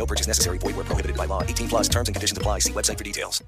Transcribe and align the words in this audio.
No 0.00 0.06
purchase 0.06 0.26
necessary. 0.26 0.56
Void 0.56 0.76
where 0.76 0.86
prohibited 0.86 1.14
by 1.14 1.26
law. 1.26 1.42
18 1.42 1.68
plus 1.68 1.88
terms 1.88 2.08
and 2.08 2.14
conditions 2.16 2.38
apply. 2.38 2.60
See 2.60 2.72
website 2.72 2.96
for 2.96 3.04
details. 3.04 3.44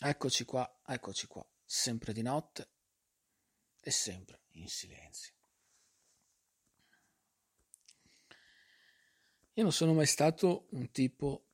Eccoci 0.00 0.44
qua, 0.44 0.80
eccoci 0.86 1.26
qua. 1.26 1.44
Sempre 1.64 2.12
di 2.12 2.22
notte 2.22 2.68
e 3.80 3.90
sempre 3.90 4.42
in 4.52 4.68
silenzio. 4.68 5.32
Io 9.54 9.62
non 9.62 9.72
sono 9.72 9.94
mai 9.94 10.06
stato 10.06 10.68
un 10.72 10.90
tipo 10.90 11.46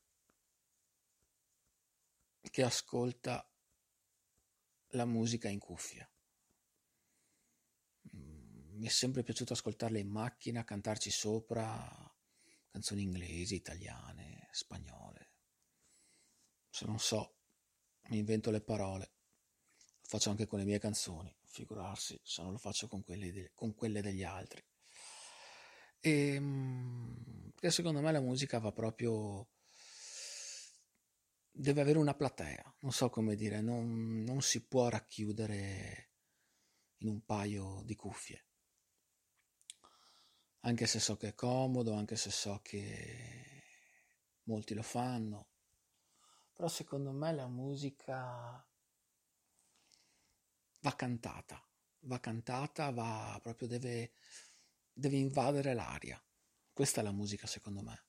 che 2.50 2.62
ascolta 2.62 3.48
la 4.88 5.04
musica 5.06 5.48
in 5.48 5.58
cuffia. 5.60 6.06
Mi 8.10 8.86
è 8.86 8.90
sempre 8.90 9.22
piaciuto 9.22 9.52
ascoltarla 9.52 9.98
in 9.98 10.08
macchina, 10.08 10.64
cantarci 10.64 11.10
sopra 11.10 12.03
canzoni 12.75 13.03
inglesi, 13.03 13.55
italiane, 13.55 14.48
spagnole. 14.50 15.30
Se 16.69 16.84
non 16.86 16.98
so, 16.98 17.36
mi 18.08 18.19
invento 18.19 18.50
le 18.50 18.62
parole. 18.62 19.12
Lo 20.00 20.08
faccio 20.08 20.30
anche 20.30 20.48
con 20.48 20.58
le 20.58 20.64
mie 20.64 20.80
canzoni, 20.80 21.33
figurarsi 21.45 22.20
se 22.25 22.42
non 22.42 22.50
lo 22.50 22.58
faccio 22.58 22.89
con, 22.89 23.05
quelli 23.05 23.30
de- 23.30 23.52
con 23.55 23.75
quelle 23.75 24.02
degli 24.02 24.25
altri. 24.25 24.61
E, 26.01 26.40
mm, 26.40 27.51
perché 27.51 27.70
secondo 27.70 28.01
me 28.01 28.11
la 28.11 28.20
musica 28.20 28.58
va 28.58 28.73
proprio 28.73 29.48
deve 31.52 31.80
avere 31.80 31.98
una 31.98 32.14
platea, 32.14 32.77
non 32.80 32.90
so 32.90 33.08
come 33.08 33.36
dire, 33.36 33.61
non, 33.61 34.24
non 34.24 34.42
si 34.42 34.67
può 34.67 34.89
racchiudere 34.89 36.11
in 36.98 37.08
un 37.08 37.24
paio 37.24 37.83
di 37.84 37.95
cuffie. 37.95 38.45
Anche 40.67 40.86
se 40.86 40.98
so 40.98 41.17
che 41.17 41.29
è 41.29 41.35
comodo, 41.35 41.92
anche 41.92 42.17
se 42.17 42.30
so 42.30 42.61
che 42.63 43.63
molti 44.45 44.73
lo 44.73 44.83
fanno, 44.83 45.48
però 46.55 46.69
secondo 46.69 47.11
me 47.13 47.33
la 47.35 47.47
musica 47.48 48.67
va 50.80 50.97
cantata, 50.97 51.63
va 52.01 52.19
cantata, 52.19 52.91
va 52.91 53.39
proprio 53.42 53.69
deve, 53.69 54.13
deve 54.92 55.17
invadere 55.17 55.75
l'aria. 55.75 56.23
Questa 56.73 57.01
è 57.01 57.05
la 57.05 57.13
musica 57.13 57.46
secondo 57.46 57.83
me. 57.83 58.05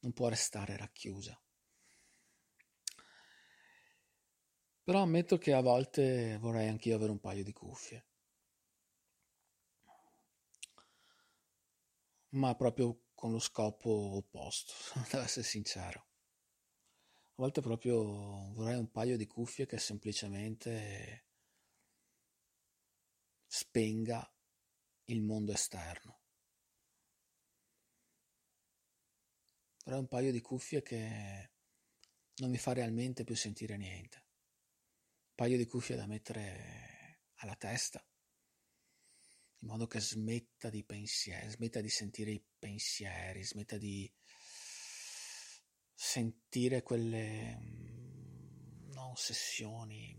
Non 0.00 0.12
può 0.12 0.28
restare 0.28 0.76
racchiusa. 0.76 1.40
Però 4.82 5.00
ammetto 5.00 5.38
che 5.38 5.54
a 5.54 5.60
volte 5.60 6.36
vorrei 6.38 6.68
anch'io 6.68 6.96
avere 6.96 7.12
un 7.12 7.20
paio 7.20 7.42
di 7.42 7.52
cuffie. 7.52 8.06
Ma 12.34 12.54
proprio 12.54 13.06
con 13.14 13.32
lo 13.32 13.38
scopo 13.38 13.90
opposto, 14.16 14.72
devo 15.10 15.24
essere 15.24 15.46
sincero. 15.46 16.00
A 16.00 17.34
volte 17.36 17.60
proprio 17.60 18.52
vorrei 18.52 18.76
un 18.76 18.90
paio 18.90 19.16
di 19.16 19.26
cuffie 19.26 19.66
che 19.66 19.78
semplicemente 19.78 21.26
spenga 23.46 24.30
il 25.04 25.22
mondo 25.22 25.52
esterno. 25.52 26.20
Vorrei 29.84 30.00
un 30.00 30.08
paio 30.08 30.30
di 30.30 30.40
cuffie 30.40 30.82
che 30.82 31.50
non 32.36 32.50
mi 32.50 32.58
fa 32.58 32.72
realmente 32.72 33.24
più 33.24 33.34
sentire 33.34 33.76
niente 33.76 34.22
paio 35.42 35.56
di 35.56 35.66
cuffie 35.66 35.96
da 35.96 36.06
mettere 36.06 37.22
alla 37.38 37.56
testa, 37.56 38.04
in 39.62 39.68
modo 39.68 39.86
che 39.86 40.00
smetta 40.00 40.70
di 40.70 40.84
pensieri, 40.84 41.48
smetta 41.50 41.80
di 41.80 41.88
sentire 41.88 42.32
i 42.32 42.44
pensieri, 42.58 43.44
smetta 43.44 43.78
di 43.78 44.12
sentire 45.94 46.82
quelle 46.82 47.58
no, 48.92 49.10
ossessioni, 49.10 50.18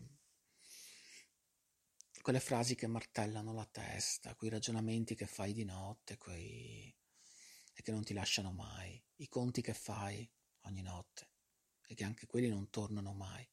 quelle 2.22 2.40
frasi 2.40 2.76
che 2.76 2.88
martellano 2.88 3.54
la 3.54 3.66
testa, 3.66 4.34
quei 4.36 4.50
ragionamenti 4.50 5.14
che 5.14 5.28
fai 5.28 5.52
di 5.52 5.66
notte, 5.66 6.18
quei 6.18 6.96
e 7.76 7.82
che 7.82 7.92
non 7.92 8.04
ti 8.04 8.14
lasciano 8.14 8.52
mai, 8.52 9.04
i 9.18 9.28
conti 9.28 9.62
che 9.62 9.74
fai 9.74 10.30
ogni 10.62 10.84
notte 10.84 11.32
e 11.86 11.96
che 11.96 12.06
anche 12.06 12.28
quelli 12.28 12.48
non 12.48 12.70
tornano 12.70 13.14
mai. 13.14 13.46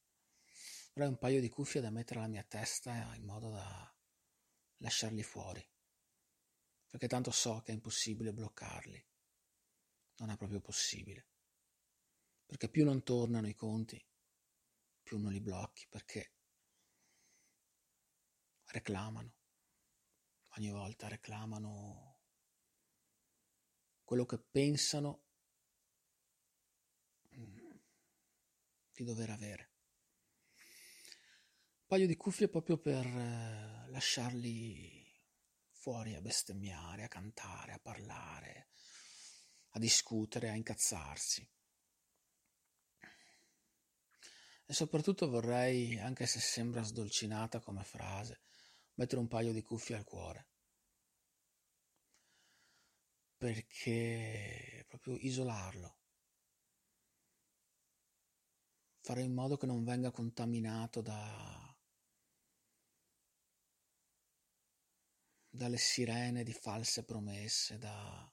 Avrei 0.91 1.09
un 1.09 1.19
paio 1.19 1.41
di 1.41 1.49
cuffie 1.49 1.81
da 1.81 1.91
mettere 1.91 2.21
alla 2.21 2.29
mia 2.29 2.45
testa 2.45 3.13
in 3.17 3.25
modo 3.25 3.51
da 3.51 3.95
lasciarli 4.77 5.23
fuori, 5.23 5.67
perché 6.91 7.07
tanto 7.07 7.31
so 7.31 7.61
che 7.61 7.71
è 7.71 7.75
impossibile 7.75 8.33
bloccarli. 8.33 9.07
Non 10.17 10.31
è 10.31 10.37
proprio 10.37 10.61
possibile, 10.61 11.27
perché 12.45 12.69
più 12.69 12.85
non 12.85 13.03
tornano 13.03 13.49
i 13.49 13.55
conti, 13.55 14.05
più 15.03 15.19
non 15.19 15.33
li 15.33 15.41
blocchi, 15.41 15.87
perché 15.89 16.33
reclamano, 18.67 19.33
ogni 20.57 20.71
volta 20.71 21.09
reclamano 21.09 22.19
quello 24.05 24.27
che 24.27 24.39
pensano 24.39 25.23
mm, 27.35 27.71
di 28.93 29.05
dover 29.05 29.31
avere. 29.31 29.71
Paio 31.87 32.07
di 32.07 32.17
cuffie 32.17 32.49
proprio 32.49 32.79
per 32.79 33.07
eh, 33.07 33.89
lasciarli 33.89 35.00
fuori 35.81 36.15
a 36.15 36.21
bestemmiare, 36.21 37.05
a 37.05 37.09
cantare, 37.09 37.73
a 37.73 37.79
parlare, 37.79 38.69
a 39.71 39.79
discutere, 39.79 40.51
a 40.51 40.55
incazzarsi. 40.55 41.49
E 44.67 44.75
soprattutto 44.75 45.27
vorrei, 45.29 45.99
anche 45.99 46.27
se 46.27 46.39
sembra 46.39 46.83
sdolcinata 46.83 47.61
come 47.61 47.83
frase, 47.83 48.43
mettere 48.97 49.23
un 49.23 49.27
paio 49.27 49.53
di 49.53 49.63
cuffie 49.63 49.97
al 49.97 50.05
cuore. 50.05 50.49
Perché 53.39 54.85
proprio 54.87 55.17
isolarlo. 55.17 55.97
Fare 59.01 59.23
in 59.23 59.33
modo 59.33 59.57
che 59.57 59.65
non 59.65 59.83
venga 59.83 60.11
contaminato 60.11 61.01
da 61.01 61.60
dalle 65.61 65.77
sirene 65.77 66.43
di 66.43 66.55
false 66.55 67.05
promesse, 67.05 67.77
da, 67.77 68.33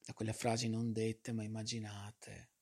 da 0.00 0.12
quelle 0.14 0.32
frasi 0.32 0.70
non 0.70 0.92
dette 0.92 1.32
ma 1.32 1.42
immaginate, 1.42 2.52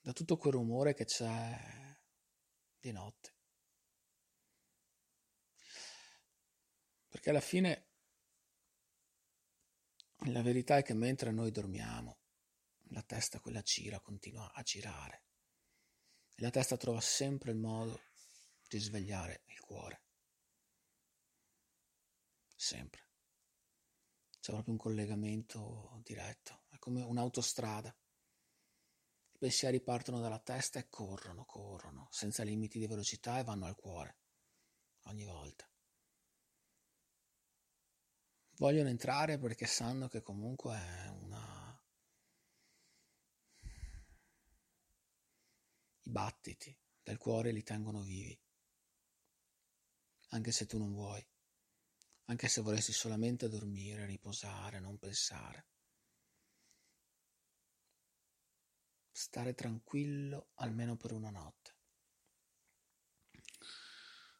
da 0.00 0.12
tutto 0.12 0.36
quel 0.38 0.54
rumore 0.54 0.92
che 0.92 1.04
c'è 1.04 1.56
di 2.80 2.90
notte. 2.90 3.36
Perché 7.06 7.30
alla 7.30 7.40
fine 7.40 7.90
la 10.32 10.42
verità 10.42 10.78
è 10.78 10.82
che 10.82 10.94
mentre 10.94 11.30
noi 11.30 11.52
dormiamo, 11.52 12.18
la 12.88 13.02
testa 13.02 13.38
quella 13.38 13.62
gira 13.62 14.00
continua 14.00 14.52
a 14.52 14.62
girare. 14.62 15.29
E 16.40 16.42
la 16.42 16.50
testa 16.50 16.78
trova 16.78 17.02
sempre 17.02 17.50
il 17.50 17.58
modo 17.58 18.00
di 18.66 18.78
svegliare 18.78 19.42
il 19.48 19.60
cuore. 19.60 20.00
Sempre. 22.56 23.08
C'è 24.40 24.50
proprio 24.50 24.72
un 24.72 24.80
collegamento 24.80 26.00
diretto, 26.02 26.62
è 26.70 26.78
come 26.78 27.02
un'autostrada. 27.02 27.94
I 29.32 29.38
pensieri 29.38 29.82
partono 29.82 30.18
dalla 30.18 30.38
testa 30.38 30.78
e 30.78 30.88
corrono, 30.88 31.44
corrono, 31.44 32.08
senza 32.10 32.42
limiti 32.42 32.78
di 32.78 32.86
velocità 32.86 33.38
e 33.38 33.44
vanno 33.44 33.66
al 33.66 33.76
cuore, 33.76 34.16
ogni 35.08 35.26
volta. 35.26 35.68
Vogliono 38.56 38.88
entrare 38.88 39.36
perché 39.36 39.66
sanno 39.66 40.08
che 40.08 40.22
comunque 40.22 40.74
è 40.74 41.08
una... 41.08 41.84
I 45.90 45.96
battiti 46.10 46.76
del 47.02 47.16
cuore 47.16 47.52
li 47.52 47.62
tengono 47.62 48.02
vivi, 48.02 48.38
anche 50.28 50.52
se 50.52 50.66
tu 50.66 50.78
non 50.78 50.92
vuoi 50.92 51.26
anche 52.30 52.46
se 52.46 52.60
volessi 52.60 52.92
solamente 52.92 53.48
dormire, 53.48 54.06
riposare, 54.06 54.78
non 54.78 54.98
pensare. 54.98 55.66
Stare 59.10 59.52
tranquillo 59.52 60.50
almeno 60.54 60.96
per 60.96 61.10
una 61.10 61.30
notte. 61.30 61.74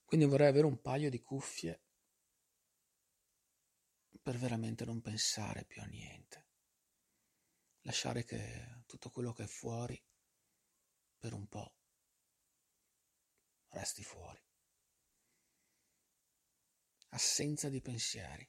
Quindi 0.05 0.25
vorrei 0.27 0.47
avere 0.47 0.67
un 0.67 0.81
paio 0.81 1.11
di 1.11 1.21
cuffie 1.21 1.83
per 4.23 4.39
veramente 4.39 4.85
non 4.85 5.01
pensare 5.01 5.65
più 5.65 5.83
a 5.83 5.87
niente. 5.87 6.47
Lasciare 7.81 8.25
che 8.25 8.85
tutto 8.87 9.11
quello 9.11 9.33
che 9.33 9.45
è 9.45 9.49
fuori 9.49 10.01
per 11.19 11.33
un 11.33 11.49
po' 11.49 11.75
resti 13.81 14.05
fuori 14.05 14.41
assenza 17.11 17.69
di 17.69 17.81
pensieri. 17.81 18.49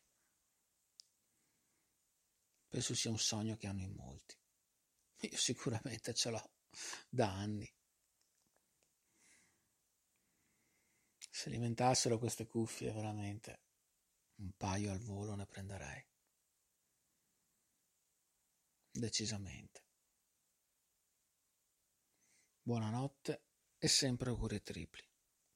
Penso 2.68 2.96
sia 2.96 3.12
un 3.12 3.20
sogno 3.20 3.56
che 3.58 3.68
hanno 3.68 3.84
in 3.84 3.94
molti. 3.94 4.38
Io 5.22 5.38
sicuramente 5.38 6.14
ce 6.14 6.30
l'ho 6.30 6.52
da 7.10 7.34
anni. 7.34 7.72
Se 11.30 11.50
alimentassero 11.50 12.18
queste 12.18 12.48
cuffie 12.48 12.92
veramente 12.92 13.62
un 14.36 14.52
paio 14.56 14.92
al 14.92 15.00
volo 15.00 15.36
ne 15.36 15.46
prenderei. 15.46 16.06
Decisamente. 18.92 19.86
Buonanotte 22.64 23.44
e 23.78 23.88
sempre 23.88 24.30
auguri 24.30 24.62
tripli. 24.62 25.11